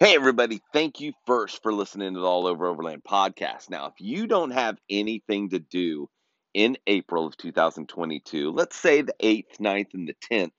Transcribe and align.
Hey, 0.00 0.16
everybody. 0.16 0.60
Thank 0.72 1.00
you 1.00 1.12
first 1.24 1.62
for 1.62 1.72
listening 1.72 2.14
to 2.14 2.20
the 2.20 2.26
All 2.26 2.48
Over 2.48 2.66
Overland 2.66 3.02
podcast. 3.08 3.70
Now, 3.70 3.86
if 3.86 3.94
you 4.00 4.26
don't 4.26 4.50
have 4.50 4.76
anything 4.90 5.50
to 5.50 5.60
do 5.60 6.08
in 6.52 6.76
April 6.88 7.28
of 7.28 7.36
2022, 7.36 8.50
let's 8.50 8.74
say 8.74 9.02
the 9.02 9.14
8th, 9.22 9.60
9th, 9.60 9.94
and 9.94 10.08
the 10.08 10.16
10th, 10.32 10.50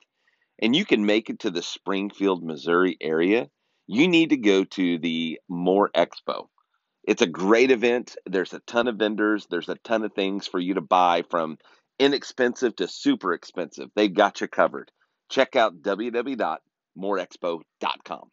and 0.62 0.74
you 0.74 0.86
can 0.86 1.04
make 1.04 1.28
it 1.28 1.40
to 1.40 1.50
the 1.50 1.60
Springfield, 1.60 2.42
Missouri 2.42 2.96
area, 2.98 3.50
you 3.86 4.08
need 4.08 4.30
to 4.30 4.38
go 4.38 4.64
to 4.64 4.98
the 4.98 5.38
More 5.50 5.90
Expo. 5.94 6.46
It's 7.06 7.20
a 7.20 7.26
great 7.26 7.70
event. 7.70 8.16
There's 8.24 8.54
a 8.54 8.60
ton 8.60 8.88
of 8.88 8.96
vendors, 8.96 9.46
there's 9.50 9.68
a 9.68 9.76
ton 9.84 10.02
of 10.02 10.14
things 10.14 10.46
for 10.46 10.58
you 10.58 10.72
to 10.74 10.80
buy 10.80 11.24
from 11.28 11.58
inexpensive 11.98 12.74
to 12.76 12.88
super 12.88 13.34
expensive. 13.34 13.90
They've 13.94 14.14
got 14.14 14.40
you 14.40 14.48
covered. 14.48 14.90
Check 15.28 15.56
out 15.56 15.82
www.moreexpo.com. 15.82 18.30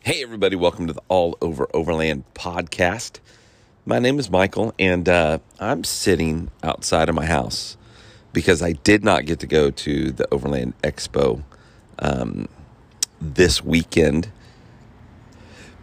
Hey, 0.00 0.22
everybody, 0.22 0.56
welcome 0.56 0.86
to 0.86 0.92
the 0.92 1.00
All 1.08 1.38
Over 1.40 1.68
Overland 1.72 2.24
podcast. 2.34 3.20
My 3.86 3.98
name 3.98 4.18
is 4.18 4.28
Michael, 4.28 4.74
and 4.78 5.08
uh, 5.08 5.38
I'm 5.58 5.84
sitting 5.84 6.50
outside 6.62 7.08
of 7.08 7.14
my 7.14 7.24
house 7.24 7.78
because 8.34 8.60
I 8.60 8.72
did 8.72 9.02
not 9.02 9.24
get 9.24 9.38
to 9.40 9.46
go 9.46 9.70
to 9.70 10.10
the 10.10 10.28
Overland 10.34 10.74
Expo 10.82 11.44
um, 11.98 12.46
this 13.22 13.64
weekend. 13.64 14.30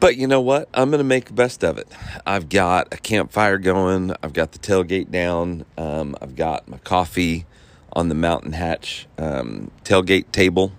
But 0.01 0.17
you 0.17 0.25
know 0.25 0.41
what? 0.41 0.67
I'm 0.73 0.89
going 0.89 0.97
to 0.97 1.03
make 1.03 1.25
the 1.25 1.33
best 1.33 1.63
of 1.63 1.77
it. 1.77 1.87
I've 2.25 2.49
got 2.49 2.91
a 2.91 2.97
campfire 2.97 3.59
going, 3.59 4.15
I've 4.23 4.33
got 4.33 4.51
the 4.51 4.57
tailgate 4.57 5.11
down, 5.11 5.63
um, 5.77 6.15
I've 6.19 6.35
got 6.35 6.67
my 6.67 6.79
coffee 6.79 7.45
on 7.93 8.09
the 8.09 8.15
Mountain 8.15 8.53
Hatch 8.53 9.07
um, 9.19 9.69
tailgate 9.83 10.31
table. 10.31 10.71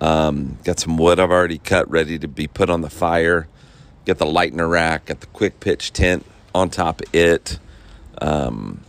Um, 0.00 0.56
got 0.62 0.78
some 0.78 0.96
wood 0.98 1.18
I've 1.18 1.32
already 1.32 1.58
cut 1.58 1.90
ready 1.90 2.16
to 2.20 2.28
be 2.28 2.46
put 2.46 2.70
on 2.70 2.82
the 2.82 2.88
fire. 2.88 3.48
Got 4.06 4.18
the 4.18 4.24
Leitner 4.24 4.70
rack, 4.70 5.06
got 5.06 5.18
the 5.18 5.26
quick 5.26 5.58
pitch 5.58 5.92
tent 5.92 6.24
on 6.54 6.70
top 6.70 7.02
of 7.02 7.12
it. 7.12 7.58
Um, 8.22 8.82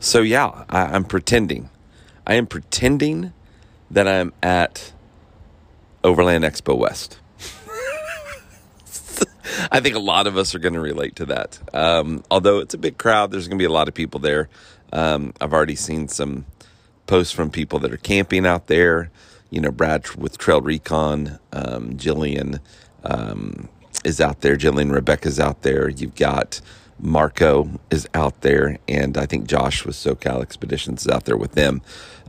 so 0.00 0.22
yeah, 0.22 0.64
I, 0.70 0.84
I'm 0.84 1.04
pretending. 1.04 1.68
I 2.26 2.36
am 2.36 2.46
pretending 2.46 3.34
that 3.90 4.08
I'm 4.08 4.32
at 4.42 4.94
Overland 6.02 6.44
Expo 6.44 6.78
West. 6.78 7.18
I 9.70 9.80
think 9.80 9.96
a 9.96 10.00
lot 10.00 10.26
of 10.26 10.36
us 10.36 10.54
are 10.54 10.58
going 10.58 10.74
to 10.74 10.80
relate 10.80 11.16
to 11.16 11.26
that. 11.26 11.58
Um, 11.74 12.24
although 12.30 12.58
it's 12.58 12.74
a 12.74 12.78
big 12.78 12.98
crowd, 12.98 13.30
there's 13.30 13.48
going 13.48 13.58
to 13.58 13.62
be 13.62 13.66
a 13.66 13.72
lot 13.72 13.88
of 13.88 13.94
people 13.94 14.20
there. 14.20 14.48
Um, 14.92 15.34
I've 15.40 15.52
already 15.52 15.76
seen 15.76 16.08
some 16.08 16.46
posts 17.06 17.32
from 17.32 17.50
people 17.50 17.78
that 17.80 17.92
are 17.92 17.98
camping 17.98 18.46
out 18.46 18.66
there 18.66 19.10
you 19.50 19.60
know, 19.60 19.70
Brad 19.70 20.08
with 20.10 20.38
Trail 20.38 20.60
Recon, 20.60 21.38
um, 21.52 21.94
Jillian 21.94 22.60
um, 23.04 23.68
is 24.04 24.20
out 24.20 24.40
there, 24.42 24.56
Jillian 24.56 24.92
Rebecca's 24.92 25.40
out 25.40 25.62
there. 25.62 25.88
You've 25.88 26.14
got 26.14 26.60
Marco 27.00 27.70
is 27.90 28.08
out 28.14 28.40
there, 28.42 28.78
and 28.86 29.16
I 29.16 29.26
think 29.26 29.46
Josh 29.46 29.84
with 29.84 29.96
SoCal 29.96 30.42
Expeditions 30.42 31.02
is 31.02 31.08
out 31.08 31.24
there 31.24 31.36
with 31.36 31.52
them. 31.52 31.80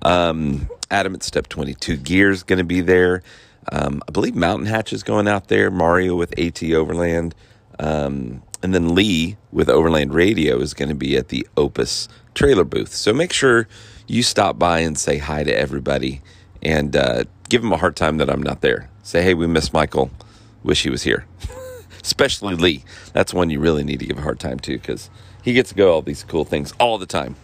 Um, 0.02 0.70
Adam 0.92 1.14
at 1.14 1.24
Step 1.24 1.50
22 1.50 1.98
Gear 1.98 2.30
is 2.30 2.44
going 2.44 2.60
to 2.60 2.66
be 2.66 2.82
there. 2.82 3.22
Um, 3.72 4.02
I 4.08 4.12
believe 4.12 4.36
Mountain 4.36 4.68
Hatch 4.68 4.94
is 4.94 5.04
going 5.04 5.28
out 5.28 5.48
there. 5.48 5.70
Mario 5.70 6.16
with 6.16 6.38
AT 6.40 6.64
Overland. 6.64 7.36
Um, 7.80 8.44
and 8.62 8.74
then 8.74 8.94
Lee 8.94 9.38
with 9.52 9.70
Overland 9.70 10.14
Radio 10.14 10.60
is 10.60 10.74
going 10.74 10.90
to 10.90 10.96
be 10.96 11.16
at 11.16 11.30
the 11.30 11.48
Opus 11.56 12.10
trailer 12.34 12.64
booth. 12.64 12.94
So 12.94 13.14
make 13.14 13.32
sure 13.32 13.68
you 14.08 14.24
stop 14.24 14.60
by 14.60 14.80
and 14.80 14.98
say 14.98 15.18
hi 15.18 15.44
to 15.44 15.58
everybody 15.58 16.22
and 16.62 16.96
uh, 16.96 17.24
give 17.48 17.64
him 17.64 17.72
a 17.72 17.78
hard 17.78 17.96
time 17.96 18.18
that 18.18 18.30
I'm 18.30 18.44
not 18.44 18.62
there. 18.62 18.90
Say, 19.04 19.22
hey, 19.22 19.34
we 19.34 19.48
miss 19.48 19.72
Michael. 19.72 20.12
Wish 20.64 20.84
he 20.84 20.90
was 20.90 21.04
here. 21.04 21.26
Especially 22.04 22.56
Lee. 22.56 22.84
That's 23.14 23.34
one 23.34 23.50
you 23.50 23.60
really 23.60 23.84
need 23.84 24.00
to 24.00 24.06
give 24.06 24.18
a 24.18 24.22
hard 24.22 24.40
time 24.40 24.60
to 24.60 24.78
because 24.78 25.10
he 25.42 25.54
gets 25.54 25.70
to 25.70 25.76
go 25.76 25.94
all 25.94 26.02
these 26.02 26.24
cool 26.24 26.44
things 26.44 26.74
all 26.80 26.98
the 26.98 27.06
time. 27.06 27.36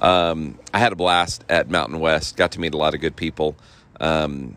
Um, 0.00 0.58
I 0.72 0.78
had 0.78 0.92
a 0.92 0.96
blast 0.96 1.44
at 1.48 1.70
Mountain 1.70 2.00
West. 2.00 2.36
Got 2.36 2.52
to 2.52 2.60
meet 2.60 2.74
a 2.74 2.76
lot 2.76 2.94
of 2.94 3.00
good 3.00 3.16
people. 3.16 3.56
Um, 4.00 4.56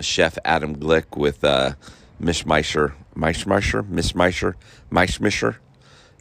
Chef 0.00 0.38
Adam 0.44 0.76
Glick 0.76 1.16
with 1.16 1.44
uh, 1.44 1.72
Mish 2.18 2.44
Meisher, 2.44 2.94
Meischmeischer, 3.14 3.88
Miss 3.88 4.12
Meischer, 4.12 4.54
Meischmischer 4.90 5.56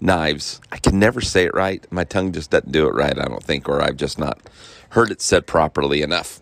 knives. 0.01 0.61
I 0.71 0.77
can 0.77 0.99
never 0.99 1.21
say 1.21 1.45
it 1.45 1.53
right. 1.53 1.85
My 1.91 2.03
tongue 2.03 2.31
just 2.31 2.51
doesn't 2.51 2.71
do 2.71 2.87
it 2.87 2.93
right, 2.93 3.17
I 3.17 3.25
don't 3.25 3.43
think, 3.43 3.69
or 3.69 3.81
I've 3.81 3.97
just 3.97 4.19
not 4.19 4.39
heard 4.89 5.11
it 5.11 5.21
said 5.21 5.47
properly 5.47 6.01
enough. 6.01 6.41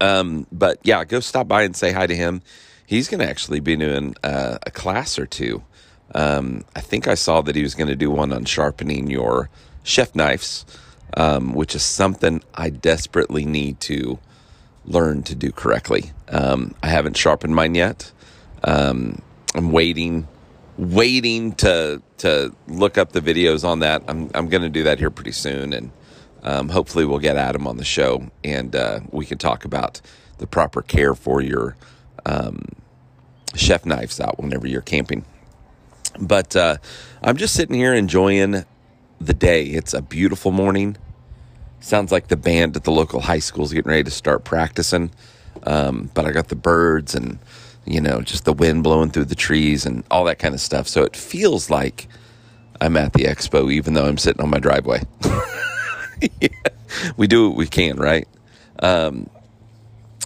Um, 0.00 0.46
but 0.50 0.78
yeah, 0.82 1.04
go 1.04 1.20
stop 1.20 1.46
by 1.46 1.62
and 1.62 1.76
say 1.76 1.92
hi 1.92 2.06
to 2.06 2.16
him. 2.16 2.42
He's 2.86 3.08
going 3.08 3.20
to 3.20 3.28
actually 3.28 3.60
be 3.60 3.76
doing 3.76 4.14
uh, 4.22 4.58
a 4.66 4.70
class 4.70 5.18
or 5.18 5.26
two. 5.26 5.62
Um, 6.14 6.64
I 6.76 6.80
think 6.80 7.08
I 7.08 7.14
saw 7.14 7.40
that 7.42 7.56
he 7.56 7.62
was 7.62 7.74
going 7.74 7.88
to 7.88 7.96
do 7.96 8.10
one 8.10 8.32
on 8.32 8.44
sharpening 8.44 9.10
your 9.10 9.50
chef 9.82 10.14
knives, 10.14 10.64
um, 11.16 11.54
which 11.54 11.74
is 11.74 11.82
something 11.82 12.42
I 12.54 12.70
desperately 12.70 13.44
need 13.44 13.80
to 13.80 14.18
learn 14.86 15.22
to 15.24 15.34
do 15.34 15.50
correctly. 15.50 16.12
Um, 16.28 16.74
I 16.82 16.88
haven't 16.88 17.16
sharpened 17.16 17.54
mine 17.54 17.74
yet. 17.74 18.12
Um, 18.62 19.20
I'm 19.54 19.72
waiting, 19.72 20.28
waiting 20.76 21.52
to 21.56 22.02
to 22.18 22.54
look 22.66 22.96
up 22.96 23.12
the 23.12 23.20
videos 23.20 23.64
on 23.64 23.80
that. 23.80 24.02
I'm 24.08 24.30
I'm 24.34 24.48
going 24.48 24.62
to 24.62 24.68
do 24.68 24.82
that 24.84 24.98
here 24.98 25.10
pretty 25.10 25.32
soon, 25.32 25.72
and 25.72 25.90
um, 26.44 26.68
hopefully, 26.68 27.06
we'll 27.06 27.18
get 27.18 27.36
Adam 27.36 27.66
on 27.66 27.78
the 27.78 27.84
show 27.84 28.30
and 28.44 28.76
uh, 28.76 29.00
we 29.10 29.24
can 29.24 29.38
talk 29.38 29.64
about 29.64 30.00
the 30.38 30.46
proper 30.46 30.82
care 30.82 31.14
for 31.14 31.40
your 31.40 31.74
um, 32.26 32.66
chef 33.54 33.86
knives 33.86 34.20
out 34.20 34.38
whenever 34.38 34.66
you're 34.66 34.82
camping. 34.82 35.24
But 36.20 36.54
uh, 36.54 36.76
I'm 37.22 37.38
just 37.38 37.54
sitting 37.54 37.76
here 37.76 37.94
enjoying 37.94 38.64
the 39.20 39.34
day. 39.34 39.64
It's 39.64 39.94
a 39.94 40.02
beautiful 40.02 40.52
morning. 40.52 40.98
Sounds 41.84 42.10
like 42.10 42.28
the 42.28 42.36
band 42.38 42.76
at 42.76 42.84
the 42.84 42.90
local 42.90 43.20
high 43.20 43.40
school 43.40 43.62
is 43.62 43.74
getting 43.74 43.90
ready 43.90 44.04
to 44.04 44.10
start 44.10 44.44
practicing. 44.44 45.10
Um, 45.64 46.10
but 46.14 46.24
I 46.24 46.32
got 46.32 46.48
the 46.48 46.56
birds 46.56 47.14
and, 47.14 47.38
you 47.84 48.00
know, 48.00 48.22
just 48.22 48.46
the 48.46 48.54
wind 48.54 48.82
blowing 48.82 49.10
through 49.10 49.26
the 49.26 49.34
trees 49.34 49.84
and 49.84 50.02
all 50.10 50.24
that 50.24 50.38
kind 50.38 50.54
of 50.54 50.62
stuff. 50.62 50.88
So 50.88 51.02
it 51.02 51.14
feels 51.14 51.68
like 51.68 52.08
I'm 52.80 52.96
at 52.96 53.12
the 53.12 53.24
expo, 53.24 53.70
even 53.70 53.92
though 53.92 54.06
I'm 54.06 54.16
sitting 54.16 54.42
on 54.42 54.48
my 54.48 54.60
driveway. 54.60 55.02
yeah, 56.40 56.48
we 57.18 57.26
do 57.26 57.50
what 57.50 57.58
we 57.58 57.66
can, 57.66 57.98
right? 57.98 58.26
Um, 58.78 59.28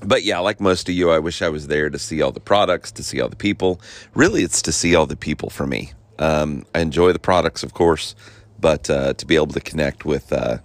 but 0.05 0.23
yeah, 0.23 0.39
like 0.39 0.61
most 0.61 0.89
of 0.89 0.95
you, 0.95 1.11
I 1.11 1.19
wish 1.19 1.43
I 1.43 1.49
was 1.49 1.67
there 1.67 1.91
to 1.91 1.99
see 1.99 2.23
all 2.23 2.31
the 2.31 2.39
products, 2.39 2.93
to 2.93 3.03
see 3.03 3.21
all 3.21 3.29
the 3.29 3.35
people. 3.35 3.81
Really, 4.15 4.45
it's 4.45 4.63
to 4.63 4.71
see 4.71 4.95
all 4.95 5.07
the 5.07 5.17
people 5.17 5.51
for 5.51 5.67
me. 5.67 5.91
Um, 6.21 6.67
I 6.73 6.79
enjoy 6.83 7.13
the 7.13 7.19
products, 7.19 7.65
of 7.65 7.75
course, 7.75 8.15
but 8.61 8.89
uh, 8.89 9.15
to 9.15 9.27
be 9.27 9.35
able 9.35 9.49
to 9.49 9.61
connect 9.61 10.05
with 10.05 10.33
uh, 10.33 10.59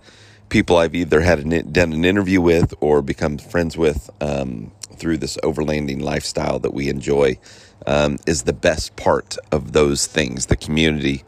people 0.53 0.77
I've 0.77 0.93
either 0.93 1.21
had 1.21 1.39
an, 1.39 1.71
done 1.71 1.93
an 1.93 2.05
interview 2.05 2.39
with 2.39 2.75
or 2.79 3.01
become 3.01 3.39
friends 3.39 3.75
with 3.75 4.11
um, 4.21 4.71
through 4.95 5.17
this 5.17 5.35
overlanding 5.37 5.99
lifestyle 5.99 6.59
that 6.59 6.75
we 6.75 6.89
enjoy 6.89 7.39
um, 7.87 8.19
is 8.27 8.43
the 8.43 8.53
best 8.53 8.95
part 8.95 9.35
of 9.51 9.71
those 9.71 10.05
things. 10.05 10.45
The 10.45 10.55
community 10.55 11.23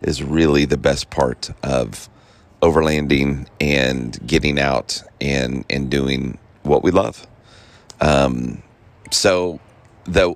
is 0.00 0.22
really 0.22 0.64
the 0.64 0.78
best 0.78 1.10
part 1.10 1.50
of 1.62 2.08
overlanding 2.62 3.48
and 3.60 4.18
getting 4.26 4.58
out 4.58 5.02
and 5.20 5.66
and 5.68 5.90
doing 5.90 6.38
what 6.62 6.82
we 6.82 6.90
love. 6.90 7.26
Um, 8.00 8.62
so 9.10 9.60
the 10.04 10.34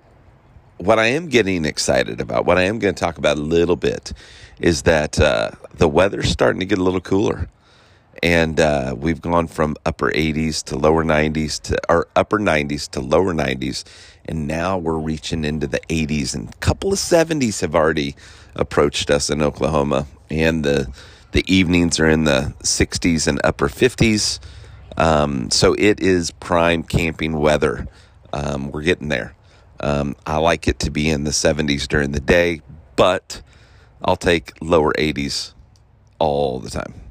what 0.77 0.99
I 0.99 1.07
am 1.07 1.29
getting 1.29 1.65
excited 1.65 2.21
about, 2.21 2.45
what 2.45 2.59
I 2.59 2.65
am 2.65 2.79
going 2.79 2.95
to 2.95 3.01
talk 3.01 3.17
about 3.17 3.39
a 3.39 3.41
little 3.41 3.77
bit, 3.77 4.13
is 4.61 4.83
that 4.83 5.19
uh, 5.19 5.53
the 5.73 5.89
weather's 5.89 6.29
starting 6.29 6.61
to 6.61 6.67
get 6.67 6.79
a 6.79 6.83
little 6.83 7.01
cooler, 7.01 7.49
and 8.25 8.59
uh, 8.59 8.97
we've 8.99 9.21
gone 9.21 9.47
from 9.47 9.77
upper 9.85 10.11
80s 10.11 10.65
to 10.65 10.79
lower 10.79 11.05
90s 11.05 11.61
to 11.65 11.79
or 11.91 12.09
upper 12.17 12.39
90s 12.39 12.91
to 12.93 13.01
lower 13.01 13.35
90s, 13.35 13.85
and 14.25 14.49
now 14.49 14.79
we're 14.79 14.99
reaching 14.99 15.45
into 15.45 15.67
the 15.67 15.81
80s, 15.91 16.35
and 16.35 16.49
a 16.49 16.57
couple 16.57 16.91
of 16.91 16.99
70s 16.99 17.61
have 17.61 17.75
already 17.75 18.17
approached 18.57 19.11
us 19.11 19.29
in 19.29 19.43
Oklahoma, 19.43 20.07
and 20.31 20.65
the 20.65 20.91
the 21.33 21.45
evenings 21.53 22.01
are 22.01 22.09
in 22.09 22.25
the 22.25 22.55
60s 22.61 23.27
and 23.27 23.41
upper 23.45 23.69
50s. 23.69 24.39
Um, 24.97 25.51
so 25.51 25.75
it 25.75 26.01
is 26.01 26.31
prime 26.31 26.83
camping 26.85 27.39
weather. 27.39 27.89
Um, 28.33 28.71
we're 28.71 28.83
getting 28.83 29.09
there. 29.09 29.35
Um, 29.81 30.17
I 30.25 30.39
like 30.39 30.67
it 30.69 30.79
to 30.79 30.91
be 30.91 31.11
in 31.11 31.25
the 31.25 31.33
70s 31.33 31.89
during 31.89 32.13
the 32.13 32.21
day, 32.21 32.63
but 32.95 33.43
I'll 34.01 34.17
take 34.17 34.53
lower 34.63 34.93
80s 34.95 35.53
all 36.21 36.61
the 36.61 36.71
time. 36.71 37.04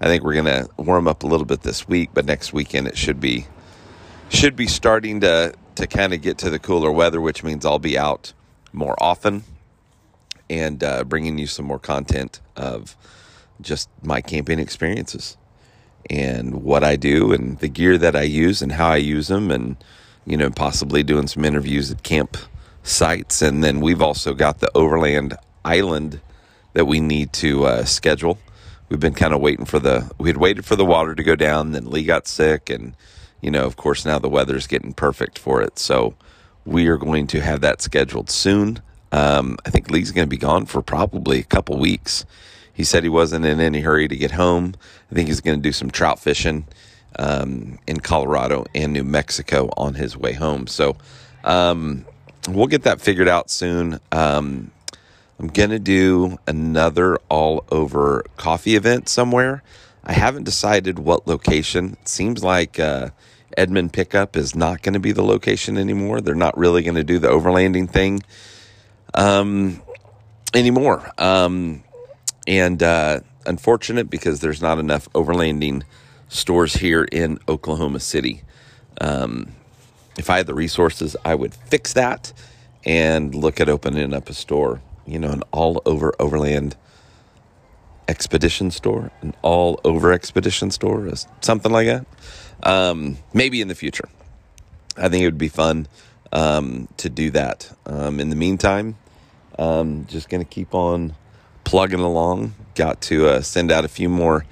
I 0.00 0.06
think 0.06 0.24
we're 0.24 0.34
gonna 0.34 0.66
warm 0.78 1.06
up 1.06 1.24
a 1.24 1.26
little 1.26 1.44
bit 1.44 1.60
this 1.60 1.86
week, 1.86 2.10
but 2.14 2.24
next 2.24 2.52
weekend 2.52 2.88
it 2.88 2.96
should 2.96 3.20
be 3.20 3.46
should 4.30 4.56
be 4.56 4.66
starting 4.66 5.20
to 5.20 5.52
to 5.74 5.86
kind 5.86 6.14
of 6.14 6.22
get 6.22 6.38
to 6.38 6.50
the 6.50 6.58
cooler 6.58 6.90
weather, 6.90 7.20
which 7.20 7.44
means 7.44 7.66
I'll 7.66 7.78
be 7.78 7.98
out 7.98 8.32
more 8.72 8.96
often 8.98 9.44
and 10.48 10.82
uh, 10.82 11.04
bringing 11.04 11.38
you 11.38 11.46
some 11.46 11.66
more 11.66 11.78
content 11.78 12.40
of 12.56 12.96
just 13.60 13.88
my 14.02 14.20
camping 14.22 14.58
experiences 14.58 15.36
and 16.08 16.62
what 16.62 16.82
I 16.82 16.96
do 16.96 17.32
and 17.32 17.58
the 17.58 17.68
gear 17.68 17.98
that 17.98 18.16
I 18.16 18.22
use 18.22 18.62
and 18.62 18.72
how 18.72 18.88
I 18.88 18.96
use 18.96 19.28
them 19.28 19.50
and 19.50 19.76
you 20.24 20.38
know 20.38 20.50
possibly 20.50 21.02
doing 21.02 21.26
some 21.26 21.44
interviews 21.44 21.90
at 21.90 22.02
camp 22.02 22.38
sites. 22.82 23.42
And 23.42 23.62
then 23.62 23.80
we've 23.80 24.00
also 24.00 24.32
got 24.32 24.60
the 24.60 24.70
overland 24.74 25.36
island 25.62 26.22
that 26.72 26.86
we 26.86 27.00
need 27.00 27.34
to 27.34 27.66
uh, 27.66 27.84
schedule 27.84 28.38
we've 28.90 29.00
been 29.00 29.14
kind 29.14 29.32
of 29.32 29.40
waiting 29.40 29.64
for 29.64 29.78
the 29.78 30.10
we 30.18 30.28
had 30.28 30.36
waited 30.36 30.64
for 30.64 30.76
the 30.76 30.84
water 30.84 31.14
to 31.14 31.22
go 31.22 31.34
down 31.34 31.72
then 31.72 31.88
lee 31.90 32.04
got 32.04 32.26
sick 32.26 32.68
and 32.68 32.94
you 33.40 33.50
know 33.50 33.64
of 33.64 33.76
course 33.76 34.04
now 34.04 34.18
the 34.18 34.28
weather's 34.28 34.66
getting 34.66 34.92
perfect 34.92 35.38
for 35.38 35.62
it 35.62 35.78
so 35.78 36.14
we 36.66 36.86
are 36.88 36.98
going 36.98 37.26
to 37.26 37.40
have 37.40 37.62
that 37.62 37.80
scheduled 37.80 38.28
soon 38.28 38.80
um, 39.12 39.56
i 39.64 39.70
think 39.70 39.90
lee's 39.90 40.10
going 40.10 40.26
to 40.26 40.30
be 40.30 40.36
gone 40.36 40.66
for 40.66 40.82
probably 40.82 41.38
a 41.38 41.44
couple 41.44 41.78
weeks 41.78 42.26
he 42.80 42.84
said 42.84 43.02
he 43.02 43.10
wasn't 43.10 43.44
in 43.44 43.60
any 43.60 43.80
hurry 43.80 44.08
to 44.08 44.16
get 44.16 44.30
home. 44.30 44.74
I 45.10 45.14
think 45.14 45.28
he's 45.28 45.42
going 45.42 45.58
to 45.58 45.62
do 45.62 45.70
some 45.70 45.90
trout 45.90 46.18
fishing 46.18 46.66
um, 47.18 47.78
in 47.86 48.00
Colorado 48.00 48.64
and 48.74 48.94
New 48.94 49.04
Mexico 49.04 49.68
on 49.76 49.92
his 49.92 50.16
way 50.16 50.32
home. 50.32 50.66
So 50.66 50.96
um, 51.44 52.06
we'll 52.48 52.68
get 52.68 52.84
that 52.84 53.02
figured 53.02 53.28
out 53.28 53.50
soon. 53.50 54.00
Um, 54.12 54.70
I'm 55.40 55.48
going 55.48 55.70
to 55.70 55.78
do 55.78 56.36
another 56.46 57.16
all 57.30 57.64
over 57.70 58.26
coffee 58.36 58.76
event 58.76 59.08
somewhere. 59.08 59.62
I 60.04 60.12
haven't 60.12 60.44
decided 60.44 60.98
what 60.98 61.26
location. 61.26 61.96
It 62.02 62.08
seems 62.08 62.44
like 62.44 62.78
uh, 62.78 63.08
Pickup 63.56 64.36
is 64.36 64.54
not 64.54 64.82
going 64.82 64.92
to 64.92 65.00
be 65.00 65.12
the 65.12 65.22
location 65.22 65.78
anymore. 65.78 66.20
They're 66.20 66.34
not 66.34 66.58
really 66.58 66.82
going 66.82 66.96
to 66.96 67.04
do 67.04 67.18
the 67.18 67.28
overlanding 67.28 67.88
thing 67.88 68.22
um, 69.14 69.80
anymore. 70.52 71.10
Um, 71.16 71.84
and 72.46 72.82
uh, 72.82 73.20
unfortunate 73.46 74.10
because 74.10 74.40
there's 74.40 74.60
not 74.60 74.78
enough 74.78 75.10
overlanding 75.14 75.84
stores 76.28 76.74
here 76.74 77.04
in 77.04 77.38
Oklahoma 77.48 78.00
City. 78.00 78.42
Um, 79.00 79.52
if 80.18 80.28
I 80.28 80.36
had 80.36 80.46
the 80.46 80.54
resources, 80.54 81.16
I 81.24 81.34
would 81.34 81.54
fix 81.54 81.94
that 81.94 82.34
and 82.84 83.34
look 83.34 83.58
at 83.58 83.70
opening 83.70 84.12
up 84.12 84.28
a 84.28 84.34
store, 84.34 84.82
you 85.10 85.18
know, 85.18 85.30
an 85.30 85.42
all 85.52 85.82
over 85.84 86.14
overland 86.18 86.76
expedition 88.08 88.70
store, 88.70 89.10
an 89.22 89.34
all 89.42 89.80
over 89.84 90.12
expedition 90.12 90.70
store, 90.70 91.06
or 91.06 91.12
something 91.40 91.72
like 91.72 91.86
that. 91.86 92.06
Um, 92.62 93.18
maybe 93.32 93.60
in 93.60 93.68
the 93.68 93.74
future. 93.74 94.08
I 94.96 95.08
think 95.08 95.22
it 95.22 95.26
would 95.26 95.38
be 95.38 95.48
fun 95.48 95.86
um, 96.32 96.88
to 96.98 97.08
do 97.08 97.30
that. 97.30 97.72
Um, 97.86 98.20
in 98.20 98.28
the 98.30 98.36
meantime, 98.36 98.96
um, 99.58 100.06
just 100.08 100.28
going 100.28 100.42
to 100.42 100.48
keep 100.48 100.74
on 100.74 101.14
plugging 101.64 102.00
along. 102.00 102.54
Got 102.74 103.00
to 103.02 103.28
uh, 103.28 103.40
send 103.40 103.70
out 103.70 103.84
a 103.84 103.88
few 103.88 104.08
more 104.08 104.44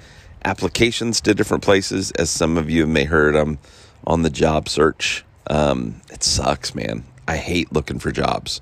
applications 0.45 1.21
to 1.21 1.33
different 1.33 1.63
places. 1.63 2.11
As 2.11 2.29
some 2.29 2.57
of 2.57 2.69
you 2.69 2.87
may 2.87 3.03
heard, 3.03 3.35
I'm 3.35 3.59
on 4.07 4.23
the 4.23 4.29
job 4.29 4.69
search. 4.69 5.25
Um, 5.47 6.01
it 6.11 6.23
sucks, 6.23 6.73
man. 6.73 7.03
I 7.27 7.37
hate 7.37 7.71
looking 7.71 7.99
for 7.99 8.11
jobs. 8.11 8.61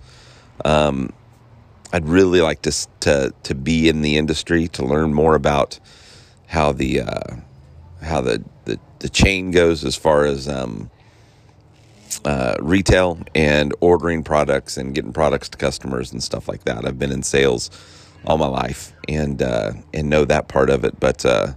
Um, 0.65 1.13
I'd 1.93 2.07
really 2.07 2.41
like 2.41 2.61
to 2.63 2.71
to 3.01 3.33
to 3.43 3.55
be 3.55 3.89
in 3.89 4.01
the 4.01 4.17
industry 4.17 4.67
to 4.69 4.85
learn 4.85 5.13
more 5.13 5.35
about 5.35 5.79
how 6.47 6.71
the 6.71 7.01
uh, 7.01 7.35
how 8.01 8.21
the, 8.21 8.43
the, 8.65 8.79
the 8.99 9.09
chain 9.09 9.51
goes 9.51 9.83
as 9.83 9.95
far 9.95 10.25
as 10.25 10.47
um, 10.47 10.89
uh, 12.25 12.55
retail 12.59 13.19
and 13.35 13.73
ordering 13.79 14.23
products 14.23 14.77
and 14.77 14.93
getting 14.93 15.13
products 15.13 15.49
to 15.49 15.57
customers 15.57 16.11
and 16.11 16.23
stuff 16.23 16.47
like 16.47 16.63
that. 16.65 16.85
I've 16.85 16.99
been 16.99 17.11
in 17.11 17.23
sales 17.23 17.69
all 18.25 18.37
my 18.37 18.47
life 18.47 18.93
and 19.07 19.41
uh, 19.41 19.73
and 19.93 20.09
know 20.09 20.25
that 20.25 20.47
part 20.47 20.69
of 20.69 20.83
it. 20.83 20.99
But 20.99 21.25
uh, 21.25 21.53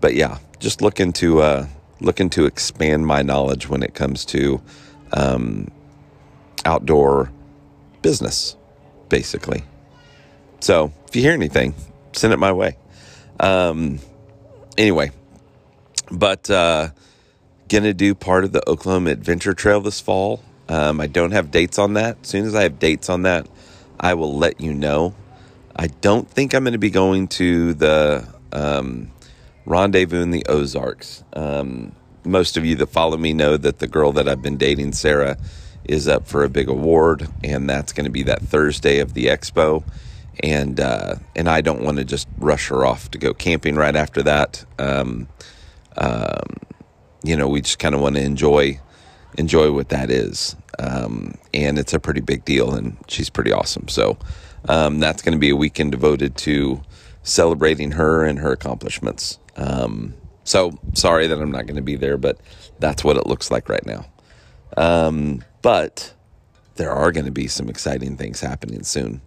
but 0.00 0.14
yeah, 0.14 0.38
just 0.58 0.82
looking 0.82 1.12
to 1.14 1.40
uh, 1.40 1.66
looking 2.00 2.30
to 2.30 2.46
expand 2.46 3.06
my 3.06 3.22
knowledge 3.22 3.68
when 3.68 3.82
it 3.82 3.94
comes 3.94 4.24
to 4.26 4.60
um, 5.12 5.70
outdoor 6.64 7.30
business, 8.02 8.56
basically. 9.08 9.64
So 10.60 10.92
if 11.08 11.16
you 11.16 11.22
hear 11.22 11.32
anything, 11.32 11.74
send 12.12 12.32
it 12.32 12.38
my 12.38 12.52
way. 12.52 12.76
Um, 13.38 13.98
anyway, 14.78 15.10
but 16.10 16.48
uh, 16.50 16.90
gonna 17.68 17.94
do 17.94 18.14
part 18.14 18.44
of 18.44 18.52
the 18.52 18.68
Oklahoma 18.68 19.10
Adventure 19.10 19.54
Trail 19.54 19.80
this 19.80 20.00
fall. 20.00 20.42
Um, 20.68 21.00
I 21.00 21.06
don't 21.06 21.32
have 21.32 21.50
dates 21.50 21.78
on 21.78 21.94
that. 21.94 22.18
As 22.22 22.28
soon 22.28 22.46
as 22.46 22.54
I 22.54 22.62
have 22.62 22.78
dates 22.78 23.08
on 23.08 23.22
that, 23.22 23.46
I 24.00 24.14
will 24.14 24.36
let 24.36 24.60
you 24.60 24.72
know. 24.72 25.14
I 25.76 25.88
don't 25.88 26.28
think 26.28 26.54
I'm 26.54 26.64
going 26.64 26.72
to 26.72 26.78
be 26.78 26.90
going 26.90 27.28
to 27.28 27.74
the 27.74 28.26
um, 28.52 29.10
rendezvous 29.66 30.22
in 30.22 30.30
the 30.30 30.46
Ozarks. 30.46 31.24
Um, 31.32 31.92
most 32.24 32.56
of 32.56 32.64
you 32.64 32.76
that 32.76 32.86
follow 32.86 33.16
me 33.16 33.32
know 33.32 33.56
that 33.56 33.80
the 33.80 33.86
girl 33.86 34.12
that 34.12 34.28
I've 34.28 34.40
been 34.40 34.56
dating, 34.56 34.92
Sarah, 34.92 35.36
is 35.84 36.08
up 36.08 36.26
for 36.26 36.44
a 36.44 36.48
big 36.48 36.68
award, 36.68 37.28
and 37.42 37.68
that's 37.68 37.92
going 37.92 38.04
to 38.04 38.10
be 38.10 38.22
that 38.24 38.42
Thursday 38.42 38.98
of 38.98 39.14
the 39.14 39.26
expo. 39.26 39.84
And 40.42 40.80
uh, 40.80 41.16
and 41.36 41.48
I 41.48 41.60
don't 41.60 41.82
want 41.82 41.98
to 41.98 42.04
just 42.04 42.28
rush 42.38 42.68
her 42.68 42.84
off 42.84 43.10
to 43.12 43.18
go 43.18 43.32
camping 43.32 43.76
right 43.76 43.94
after 43.94 44.22
that. 44.22 44.64
Um, 44.78 45.28
um 45.96 46.56
you 47.22 47.36
know, 47.36 47.48
we 47.48 47.62
just 47.62 47.78
kind 47.78 47.94
of 47.94 48.00
want 48.00 48.16
to 48.16 48.22
enjoy 48.22 48.80
enjoy 49.38 49.72
what 49.72 49.88
that 49.88 50.10
is, 50.10 50.56
um, 50.78 51.34
and 51.52 51.78
it's 51.78 51.92
a 51.92 52.00
pretty 52.00 52.20
big 52.20 52.44
deal, 52.44 52.74
and 52.74 52.96
she's 53.08 53.30
pretty 53.30 53.52
awesome. 53.52 53.88
So 53.88 54.18
um, 54.68 55.00
that's 55.00 55.22
going 55.22 55.32
to 55.32 55.38
be 55.38 55.50
a 55.50 55.56
weekend 55.56 55.92
devoted 55.92 56.36
to 56.38 56.82
celebrating 57.22 57.92
her 57.92 58.24
and 58.24 58.38
her 58.38 58.52
accomplishments. 58.52 59.38
Um, 59.56 60.14
so 60.44 60.78
sorry 60.92 61.26
that 61.26 61.40
I'm 61.40 61.50
not 61.50 61.66
going 61.66 61.76
to 61.76 61.82
be 61.82 61.96
there, 61.96 62.18
but 62.18 62.38
that's 62.78 63.02
what 63.02 63.16
it 63.16 63.26
looks 63.26 63.50
like 63.50 63.68
right 63.68 63.84
now. 63.84 64.06
But 65.64 66.12
there 66.74 66.90
are 66.90 67.10
going 67.10 67.24
to 67.24 67.32
be 67.32 67.48
some 67.48 67.70
exciting 67.70 68.18
things 68.18 68.42
happening 68.42 68.82
soon. 68.82 69.22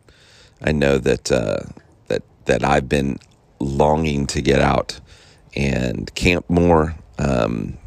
I 0.61 0.71
know 0.71 0.99
that 0.99 1.31
uh, 1.31 1.61
that 2.09 2.21
that 2.45 2.63
I've 2.63 2.87
been 2.87 3.17
longing 3.59 4.27
to 4.27 4.41
get 4.43 4.61
out 4.61 4.99
and 5.55 6.13
camp 6.13 6.47
more. 6.47 6.95
Um, 7.17 7.79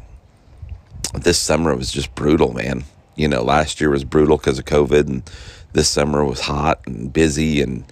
this 1.13 1.39
summer 1.39 1.73
was 1.77 1.93
just 1.93 2.13
brutal, 2.13 2.51
man. 2.51 2.83
You 3.15 3.29
know, 3.29 3.41
last 3.41 3.79
year 3.79 3.89
was 3.89 4.03
brutal 4.03 4.35
because 4.35 4.59
of 4.59 4.65
COVID, 4.65 5.07
and 5.07 5.31
this 5.71 5.89
summer 5.89 6.25
was 6.25 6.41
hot 6.41 6.81
and 6.85 7.13
busy 7.13 7.61
and 7.61 7.85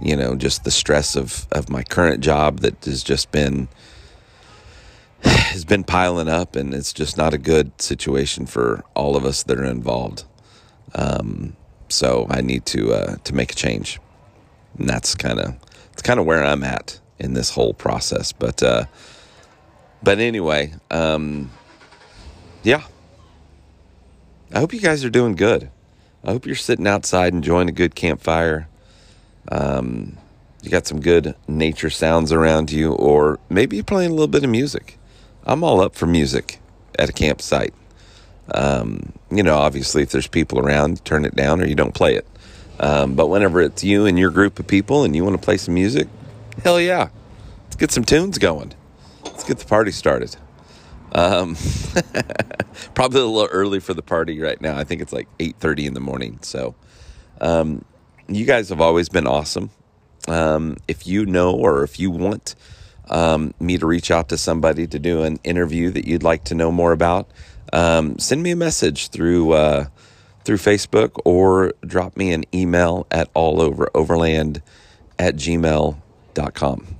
you 0.00 0.16
know 0.16 0.34
just 0.34 0.64
the 0.64 0.70
stress 0.70 1.14
of 1.14 1.46
of 1.52 1.68
my 1.68 1.82
current 1.82 2.22
job 2.22 2.60
that 2.60 2.86
has 2.86 3.02
just 3.02 3.30
been 3.32 3.68
has 5.56 5.64
been 5.64 5.84
piling 5.84 6.28
up 6.28 6.54
and 6.54 6.72
it's 6.74 6.92
just 6.92 7.16
not 7.16 7.34
a 7.34 7.38
good 7.38 7.80
situation 7.80 8.46
for 8.46 8.84
all 8.94 9.16
of 9.16 9.24
us 9.24 9.42
that 9.42 9.58
are 9.58 9.64
involved 9.64 10.24
um, 10.94 11.56
so 11.88 12.26
I 12.30 12.40
need 12.40 12.64
to 12.66 12.92
uh, 12.92 13.16
to 13.24 13.34
make 13.34 13.52
a 13.52 13.54
change 13.56 13.98
and 14.78 14.88
that's 14.88 15.14
kind 15.14 15.40
of 15.40 15.56
it's 15.92 16.02
kind 16.02 16.20
of 16.20 16.26
where 16.26 16.44
I'm 16.44 16.62
at 16.62 17.00
in 17.18 17.34
this 17.34 17.50
whole 17.50 17.74
process 17.74 18.32
but 18.32 18.62
uh, 18.62 18.84
but 20.02 20.18
anyway 20.18 20.74
um, 20.90 21.50
yeah 22.62 22.84
I 24.54 24.60
hope 24.60 24.72
you 24.72 24.80
guys 24.80 25.04
are 25.04 25.10
doing 25.10 25.34
good 25.34 25.70
I 26.26 26.32
hope 26.32 26.44
you're 26.44 26.56
sitting 26.56 26.88
outside 26.88 27.32
enjoying 27.32 27.68
a 27.68 27.72
good 27.72 27.94
campfire. 27.94 28.68
Um, 29.48 30.18
you 30.60 30.70
got 30.70 30.86
some 30.86 31.00
good 31.00 31.36
nature 31.46 31.88
sounds 31.88 32.32
around 32.32 32.72
you, 32.72 32.92
or 32.94 33.38
maybe 33.48 33.76
you're 33.76 33.84
playing 33.84 34.10
a 34.10 34.14
little 34.14 34.26
bit 34.26 34.42
of 34.42 34.50
music. 34.50 34.98
I'm 35.46 35.62
all 35.62 35.80
up 35.80 35.94
for 35.94 36.06
music 36.06 36.58
at 36.98 37.08
a 37.08 37.12
campsite. 37.12 37.72
Um, 38.52 39.12
you 39.30 39.42
know, 39.42 39.56
obviously, 39.56 40.02
if 40.02 40.10
there's 40.10 40.26
people 40.26 40.58
around, 40.58 41.04
turn 41.04 41.24
it 41.24 41.36
down 41.36 41.60
or 41.60 41.66
you 41.66 41.76
don't 41.76 41.94
play 41.94 42.16
it. 42.16 42.26
Um, 42.80 43.14
but 43.14 43.28
whenever 43.28 43.60
it's 43.60 43.82
you 43.84 44.06
and 44.06 44.18
your 44.18 44.30
group 44.30 44.58
of 44.58 44.66
people 44.66 45.04
and 45.04 45.14
you 45.14 45.24
want 45.24 45.40
to 45.40 45.42
play 45.42 45.56
some 45.56 45.74
music, 45.74 46.08
hell 46.64 46.80
yeah. 46.80 47.08
Let's 47.64 47.76
get 47.76 47.90
some 47.92 48.04
tunes 48.04 48.38
going. 48.38 48.74
Let's 49.24 49.44
get 49.44 49.58
the 49.58 49.64
party 49.64 49.92
started. 49.92 50.36
Um, 51.12 51.56
probably 52.94 53.20
a 53.20 53.24
little 53.24 53.48
early 53.50 53.80
for 53.80 53.94
the 53.94 54.02
party 54.02 54.40
right 54.40 54.60
now. 54.60 54.76
I 54.76 54.84
think 54.84 55.00
it's 55.00 55.12
like 55.12 55.28
8:30 55.38 55.86
in 55.86 55.94
the 55.94 56.00
morning. 56.00 56.38
So, 56.42 56.74
um, 57.40 57.84
you 58.28 58.44
guys 58.44 58.68
have 58.70 58.80
always 58.80 59.08
been 59.08 59.26
awesome. 59.26 59.70
Um, 60.28 60.76
if 60.88 61.06
you 61.06 61.24
know 61.24 61.52
or 61.52 61.84
if 61.84 62.00
you 62.00 62.10
want 62.10 62.56
um, 63.08 63.54
me 63.60 63.78
to 63.78 63.86
reach 63.86 64.10
out 64.10 64.28
to 64.30 64.38
somebody 64.38 64.86
to 64.86 64.98
do 64.98 65.22
an 65.22 65.38
interview 65.44 65.90
that 65.90 66.06
you'd 66.06 66.22
like 66.22 66.44
to 66.44 66.54
know 66.54 66.72
more 66.72 66.92
about, 66.92 67.30
um, 67.72 68.18
send 68.18 68.42
me 68.42 68.50
a 68.52 68.56
message 68.56 69.08
through 69.08 69.52
uh, 69.52 69.86
through 70.44 70.58
Facebook 70.58 71.20
or 71.24 71.72
drop 71.84 72.16
me 72.16 72.32
an 72.32 72.44
email 72.54 73.06
at 73.10 73.32
alloveroverland 73.34 74.62
at 75.18 75.34
gmail.com 75.36 76.96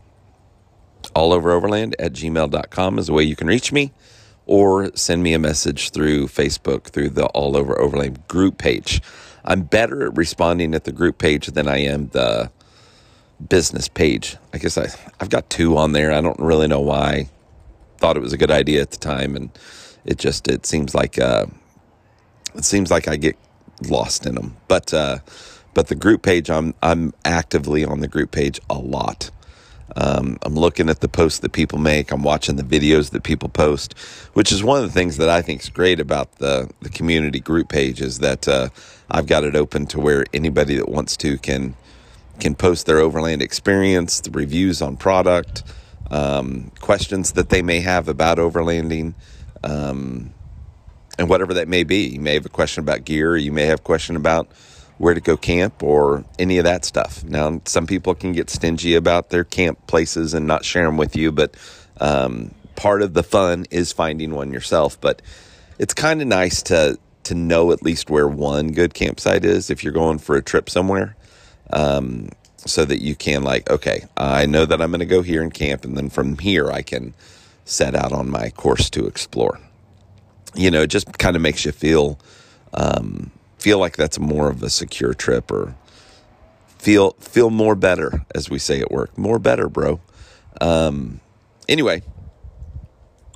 overland 1.17 1.97
at 1.99 2.13
gmail.com 2.13 2.99
is 2.99 3.07
the 3.07 3.13
way 3.13 3.23
you 3.23 3.37
can 3.37 3.47
reach 3.47 3.73
me 3.73 3.93
or 4.47 4.95
send 4.95 5.23
me 5.23 5.33
a 5.33 5.39
message 5.39 5.91
through 5.91 6.27
Facebook 6.27 6.85
through 6.85 7.11
the 7.11 7.27
All 7.27 7.57
Over 7.57 7.81
Overland 7.81 8.27
group 8.29 8.59
page. 8.59 9.03
I'm 9.45 9.63
better 9.63 10.07
at 10.07 10.17
responding 10.17 10.75
at 10.75 10.85
the 10.85 10.93
group 10.93 11.19
page 11.19 11.49
than 11.49 11.69
I 11.69 11.79
am 11.79 12.09
the 12.09 12.51
business 13.49 13.89
page. 13.89 14.37
I 14.53 14.59
guess 14.59 14.79
I 14.79 14.89
I've 15.21 15.31
got 15.31 15.51
two 15.51 15.77
on 15.77 15.93
there. 15.93 16.13
I 16.13 16.21
don't 16.21 16.39
really 16.39 16.69
know 16.69 16.81
why. 16.81 17.29
Thought 17.99 18.17
it 18.17 18.21
was 18.21 18.33
a 18.33 18.39
good 18.39 18.51
idea 18.51 18.83
at 18.83 18.91
the 18.91 18.99
time, 18.99 19.37
and 19.37 19.51
it 20.05 20.19
just 20.19 20.49
it 20.49 20.67
seems 20.67 20.95
like 20.95 21.19
uh, 21.19 21.47
it 22.55 22.65
seems 22.65 22.91
like 22.91 23.09
I 23.09 23.17
get 23.17 23.37
lost 23.89 24.27
in 24.27 24.35
them. 24.35 24.57
But 24.69 24.93
uh, 24.95 25.19
but 25.75 25.89
the 25.89 25.95
group 25.95 26.23
page, 26.23 26.51
I'm 26.51 26.75
I'm 26.83 27.15
actively 27.25 27.85
on 27.85 28.01
the 28.01 28.09
group 28.09 28.31
page 28.33 28.61
a 28.71 28.79
lot. 28.79 29.31
Um, 29.97 30.39
I'm 30.43 30.55
looking 30.55 30.91
at 30.91 31.01
the 31.01 31.09
posts 31.09 31.41
that 31.41 31.53
people 31.53 31.79
make. 31.79 32.13
I'm 32.13 32.23
watching 32.23 32.57
the 32.57 32.63
videos 32.63 33.11
that 33.11 33.23
people 33.23 33.49
post, 33.49 33.99
which 34.35 34.53
is 34.53 34.63
one 34.63 34.83
of 34.83 34.85
the 34.85 34.93
things 34.93 35.17
that 35.19 35.31
I 35.31 35.43
think 35.43 35.63
is 35.63 35.71
great 35.71 36.01
about 36.01 36.33
the 36.37 36.71
the 36.83 36.91
community 36.91 37.41
group 37.41 37.69
page 37.69 38.01
is 38.01 38.19
that 38.21 38.49
uh, 38.49 38.69
I've 39.11 39.27
got 39.27 39.45
it 39.45 39.57
open 39.57 39.87
to 39.87 40.01
where 40.01 40.27
anybody 40.35 40.77
that 40.77 40.89
wants 40.89 41.17
to 41.19 41.39
can 41.39 41.77
can 42.41 42.55
post 42.55 42.87
their 42.87 42.99
overland 42.99 43.43
experience, 43.43 44.21
the 44.21 44.31
reviews 44.31 44.83
on 44.83 44.97
product, 44.97 45.63
um, 46.11 46.71
questions 46.81 47.33
that 47.33 47.49
they 47.49 47.63
may 47.63 47.81
have 47.81 48.09
about 48.09 48.39
overlanding, 48.39 49.15
um, 49.65 50.33
and 51.19 51.29
whatever 51.29 51.55
that 51.55 51.69
may 51.69 51.85
be. 51.85 52.07
You 52.09 52.21
may 52.21 52.35
have 52.35 52.47
a 52.47 52.51
question 52.51 52.83
about 52.83 53.05
gear, 53.05 53.37
you 53.37 53.53
may 53.53 53.67
have 53.67 53.81
a 53.81 53.83
question 53.83 54.17
about 54.17 54.49
where 54.99 55.15
to 55.15 55.21
go 55.21 55.37
camp 55.37 55.83
or 55.83 56.25
any 56.39 56.59
of 56.59 56.65
that 56.65 56.85
stuff. 56.85 57.23
Now, 57.25 57.61
some 57.67 57.87
people 57.87 58.15
can 58.15 58.33
get 58.33 58.49
stingy 58.49 58.95
about 58.95 59.31
their 59.31 59.45
camp 59.45 59.87
places 59.87 60.33
and 60.33 60.47
not 60.47 60.65
share 60.65 60.87
them 60.87 60.97
with 60.97 61.15
you, 61.17 61.33
but 61.33 61.55
um, 62.01 62.55
part 62.77 63.03
of 63.03 63.15
the 63.15 63.23
fun 63.23 63.67
is 63.71 63.93
finding 63.93 64.35
one 64.35 64.53
yourself. 64.53 64.99
But 65.01 65.21
it's 65.79 65.95
kind 65.95 66.23
of 66.23 66.29
nice 66.29 66.63
to 66.65 66.99
to 67.25 67.35
know 67.35 67.73
at 67.73 67.83
least 67.83 68.09
where 68.09 68.29
one 68.29 68.71
good 68.71 68.95
campsite 68.95 69.45
is 69.45 69.69
if 69.69 69.83
you're 69.83 69.93
going 69.93 70.19
for 70.19 70.37
a 70.37 70.43
trip 70.43 70.71
somewhere. 70.71 71.17
Um, 71.73 72.31
so 72.59 72.85
that 72.85 73.01
you 73.01 73.15
can 73.15 73.45
like, 73.45 73.71
okay, 73.71 74.07
I 74.17 74.47
know 74.47 74.67
that 74.67 74.83
I'm 74.83 74.91
going 74.91 75.01
to 75.01 75.07
go 75.07 75.23
here 75.23 75.43
and 75.43 75.55
camp, 75.55 75.85
and 75.85 75.97
then 75.97 76.11
from 76.11 76.39
here 76.39 76.71
I 76.71 76.83
can 76.83 77.15
set 77.65 77.95
out 77.95 78.13
on 78.13 78.31
my 78.31 78.51
course 78.51 78.91
to 78.91 79.07
explore. 79.07 79.61
You 80.55 80.71
know, 80.71 80.83
it 80.83 80.89
just 80.89 81.19
kind 81.19 81.37
of 81.37 81.43
makes 81.43 81.65
you 81.65 81.73
feel 81.73 82.19
um, 82.75 83.31
feel 83.59 83.79
like 83.79 83.97
that's 83.97 84.19
more 84.19 84.51
of 84.51 84.63
a 84.63 84.71
secure 84.71 85.15
trip, 85.15 85.51
or 85.51 85.75
feel 86.79 87.13
feel 87.21 87.51
more 87.51 87.75
better, 87.75 88.25
as 88.35 88.51
we 88.51 88.59
say 88.59 88.81
at 88.81 88.91
work, 88.91 89.17
more 89.17 89.39
better, 89.39 89.69
bro. 89.69 90.01
Um, 90.61 91.21
anyway, 91.69 92.03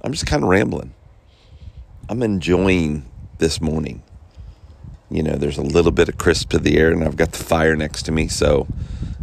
I'm 0.02 0.12
just 0.12 0.26
kind 0.26 0.42
of 0.42 0.48
rambling. 0.48 0.94
I'm 2.08 2.22
enjoying 2.22 3.04
this 3.38 3.60
morning. 3.60 4.02
You 5.10 5.22
know, 5.24 5.32
there's 5.32 5.58
a 5.58 5.62
little 5.62 5.90
bit 5.90 6.08
of 6.08 6.18
crisp 6.18 6.50
to 6.50 6.58
the 6.58 6.78
air, 6.78 6.92
and 6.92 7.02
I've 7.02 7.16
got 7.16 7.32
the 7.32 7.42
fire 7.42 7.74
next 7.74 8.04
to 8.04 8.12
me. 8.12 8.28
So, 8.28 8.68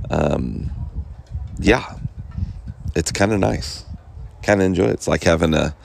um, 0.10 0.70
yeah, 1.60 1.98
it's 2.96 3.12
kind 3.12 3.32
of 3.32 3.40
nice. 3.40 3.86
Kind 4.44 4.62
of 4.62 4.66
enjoy 4.66 4.86
it. 4.86 4.92
It's 4.92 5.08
like 5.08 5.24
having 5.24 5.54
a 5.54 5.76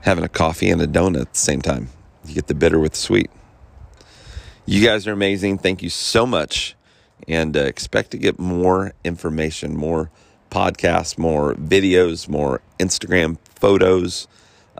having 0.00 0.24
a 0.24 0.28
coffee 0.28 0.70
and 0.70 0.80
a 0.80 0.86
donut 0.86 1.20
at 1.20 1.32
the 1.32 1.38
same 1.38 1.62
time. 1.62 1.88
You 2.24 2.34
get 2.34 2.46
the 2.46 2.54
bitter 2.54 2.78
with 2.78 2.92
the 2.92 2.98
sweet. 2.98 3.30
You 4.64 4.84
guys 4.84 5.06
are 5.06 5.12
amazing. 5.12 5.58
Thank 5.58 5.82
you 5.82 5.90
so 5.90 6.24
much, 6.24 6.76
and 7.28 7.56
uh, 7.56 7.60
expect 7.60 8.10
to 8.12 8.18
get 8.18 8.38
more 8.38 8.92
information, 9.04 9.76
more 9.76 10.10
podcasts, 10.50 11.18
more 11.18 11.54
videos, 11.54 12.28
more 12.28 12.62
Instagram 12.78 13.38
photos. 13.56 14.28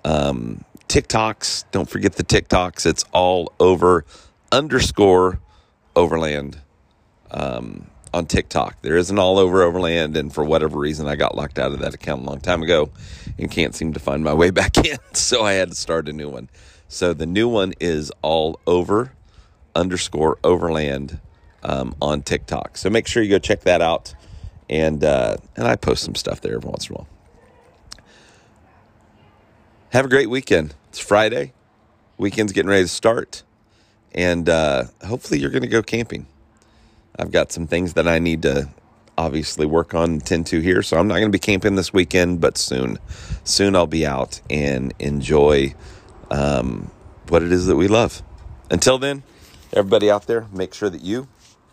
Um, 0.04 0.64
TikToks. 0.88 1.64
Don't 1.72 1.88
forget 1.88 2.14
the 2.14 2.24
TikToks. 2.24 2.84
It's 2.86 3.04
all 3.12 3.52
over 3.58 4.04
underscore 4.52 5.40
overland 5.96 6.60
um, 7.30 7.86
on 8.14 8.26
TikTok. 8.26 8.82
There 8.82 8.96
is 8.96 9.10
an 9.10 9.18
all 9.18 9.38
over 9.38 9.62
overland, 9.62 10.16
and 10.16 10.32
for 10.32 10.44
whatever 10.44 10.78
reason, 10.78 11.08
I 11.08 11.16
got 11.16 11.34
locked 11.34 11.58
out 11.58 11.72
of 11.72 11.80
that 11.80 11.94
account 11.94 12.22
a 12.22 12.24
long 12.26 12.40
time 12.40 12.62
ago 12.62 12.90
and 13.38 13.50
can't 13.50 13.74
seem 13.74 13.94
to 13.94 14.00
find 14.00 14.22
my 14.22 14.34
way 14.34 14.50
back 14.52 14.76
in. 14.78 14.98
So 15.14 15.42
I 15.42 15.54
had 15.54 15.70
to 15.70 15.74
start 15.74 16.08
a 16.08 16.12
new 16.12 16.28
one. 16.28 16.50
So 16.88 17.14
the 17.14 17.26
new 17.26 17.48
one 17.48 17.72
is 17.80 18.12
all 18.20 18.60
over 18.66 19.14
underscore 19.74 20.38
overland 20.44 21.20
um, 21.62 21.94
on 22.02 22.22
TikTok. 22.22 22.76
So 22.76 22.90
make 22.90 23.06
sure 23.06 23.22
you 23.22 23.30
go 23.30 23.38
check 23.38 23.62
that 23.62 23.80
out. 23.80 24.14
And 24.68 25.04
uh, 25.04 25.36
and 25.56 25.66
I 25.66 25.76
post 25.76 26.02
some 26.02 26.14
stuff 26.14 26.40
there 26.40 26.54
every 26.54 26.70
once 26.70 26.88
in 26.88 26.94
a 26.94 26.98
while. 26.98 27.08
Have 29.90 30.06
a 30.06 30.08
great 30.08 30.30
weekend. 30.30 30.74
It's 30.88 30.98
Friday. 30.98 31.52
Weekend's 32.16 32.52
getting 32.52 32.70
ready 32.70 32.84
to 32.84 32.88
start. 32.88 33.42
And 34.14 34.48
uh, 34.48 34.84
hopefully 35.06 35.40
you're 35.40 35.50
going 35.50 35.62
to 35.62 35.68
go 35.68 35.82
camping. 35.82 36.26
I've 37.18 37.30
got 37.30 37.52
some 37.52 37.66
things 37.66 37.94
that 37.94 38.06
I 38.08 38.18
need 38.18 38.42
to 38.42 38.68
obviously 39.16 39.66
work 39.66 39.94
on 39.94 40.12
and 40.12 40.26
tend 40.26 40.46
to 40.48 40.60
here. 40.60 40.82
So 40.82 40.98
I'm 40.98 41.08
not 41.08 41.14
going 41.14 41.28
to 41.28 41.30
be 41.30 41.38
camping 41.38 41.76
this 41.76 41.92
weekend, 41.92 42.40
but 42.40 42.56
soon. 42.56 42.98
Soon 43.44 43.76
I'll 43.76 43.86
be 43.86 44.06
out 44.06 44.40
and 44.48 44.92
enjoy 44.98 45.74
um, 46.30 46.90
what 47.28 47.42
it 47.42 47.52
is 47.52 47.66
that 47.66 47.76
we 47.76 47.88
love. 47.88 48.22
Until 48.70 48.98
then, 48.98 49.22
everybody 49.72 50.10
out 50.10 50.26
there, 50.26 50.46
make 50.52 50.72
sure 50.72 50.88
that 50.88 51.02
you 51.02 51.28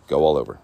go 0.08 0.24
all 0.24 0.38
over. 0.38 0.60